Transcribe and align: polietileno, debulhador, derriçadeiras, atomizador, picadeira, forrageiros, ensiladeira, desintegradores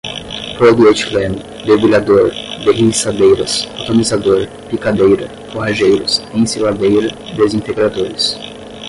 polietileno, 0.57 1.41
debulhador, 1.63 2.31
derriçadeiras, 2.65 3.53
atomizador, 3.79 4.41
picadeira, 4.69 5.27
forrageiros, 5.53 6.13
ensiladeira, 6.39 7.09
desintegradores 7.37 8.23